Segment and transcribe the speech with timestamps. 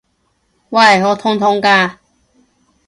[0.69, 1.03] 喂！
[1.03, 1.97] 我痛痛㗎！